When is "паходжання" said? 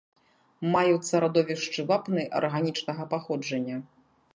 3.17-3.77